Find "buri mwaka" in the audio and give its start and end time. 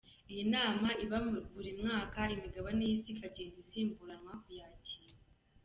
1.53-2.19